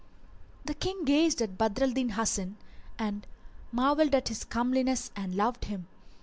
The 0.65 0.73
King 0.73 1.05
gazed 1.05 1.43
at 1.43 1.59
Badr 1.59 1.83
al 1.83 1.91
Din 1.91 2.09
Hasan 2.09 2.57
and 2.97 3.27
marvelled 3.71 4.15
at 4.15 4.29
his 4.29 4.43
comeliness 4.43 5.11
and 5.15 5.35
loved 5.35 5.65
him. 5.65 5.85